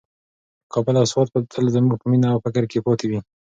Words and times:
کابل 0.73 0.95
او 0.99 1.05
سوات 1.11 1.27
به 1.33 1.39
تل 1.53 1.65
زموږ 1.75 1.95
په 1.99 2.05
مینه 2.11 2.27
او 2.33 2.41
فکر 2.45 2.63
کې 2.71 2.83
پاتې 2.85 3.05
وي. 3.09 3.19